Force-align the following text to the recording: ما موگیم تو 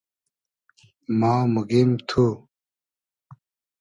ما 1.19 1.33
موگیم 1.53 1.89
تو 2.09 2.23